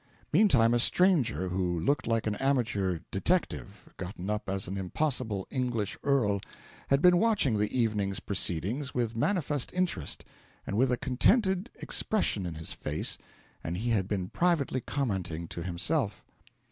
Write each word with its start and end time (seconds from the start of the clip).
Meantime 0.33 0.73
a 0.73 0.79
stranger, 0.79 1.49
who 1.49 1.79
looked 1.79 2.07
like 2.07 2.25
an 2.25 2.33
amateur 2.37 2.97
detective 3.11 3.93
gotten 3.97 4.31
up 4.31 4.49
as 4.49 4.67
an 4.67 4.75
impossible 4.75 5.47
English 5.51 5.95
earl, 6.03 6.41
had 6.87 7.03
been 7.03 7.19
watching 7.19 7.59
the 7.59 7.69
evening's 7.71 8.19
proceedings 8.19 8.95
with 8.95 9.15
manifest 9.15 9.71
interest, 9.75 10.25
and 10.65 10.75
with 10.75 10.91
a 10.91 10.97
contented 10.97 11.69
expression 11.75 12.47
in 12.47 12.55
his 12.55 12.73
face; 12.73 13.19
and 13.63 13.77
he 13.77 13.91
had 13.91 14.07
been 14.07 14.27
privately 14.29 14.81
commenting 14.81 15.47
to 15.47 15.61
himself. 15.61 16.23